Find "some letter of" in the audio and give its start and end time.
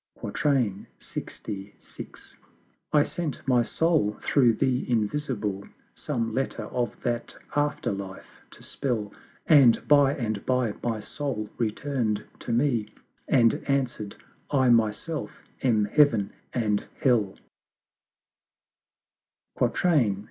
5.93-6.99